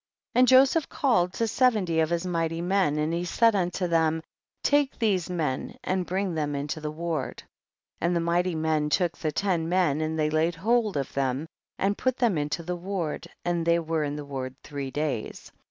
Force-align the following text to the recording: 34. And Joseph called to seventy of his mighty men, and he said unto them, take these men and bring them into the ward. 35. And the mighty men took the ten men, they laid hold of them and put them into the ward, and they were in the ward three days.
34. 0.33 0.39
And 0.39 0.47
Joseph 0.47 0.89
called 0.89 1.33
to 1.33 1.47
seventy 1.47 1.99
of 1.99 2.09
his 2.09 2.25
mighty 2.25 2.59
men, 2.59 2.97
and 2.97 3.13
he 3.13 3.23
said 3.23 3.55
unto 3.55 3.85
them, 3.87 4.23
take 4.63 4.97
these 4.97 5.29
men 5.29 5.77
and 5.83 6.07
bring 6.07 6.33
them 6.33 6.55
into 6.55 6.81
the 6.81 6.89
ward. 6.89 7.43
35. 7.99 7.99
And 8.07 8.15
the 8.15 8.19
mighty 8.19 8.55
men 8.55 8.89
took 8.89 9.15
the 9.15 9.31
ten 9.31 9.69
men, 9.69 10.15
they 10.15 10.31
laid 10.31 10.55
hold 10.55 10.97
of 10.97 11.13
them 11.13 11.45
and 11.77 11.99
put 11.99 12.17
them 12.17 12.35
into 12.39 12.63
the 12.63 12.75
ward, 12.75 13.27
and 13.45 13.63
they 13.63 13.77
were 13.77 14.03
in 14.03 14.15
the 14.15 14.25
ward 14.25 14.55
three 14.63 14.89
days. 14.89 15.51